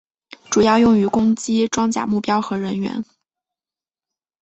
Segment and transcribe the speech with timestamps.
[0.49, 3.05] 主要用于攻击装甲目标和人员。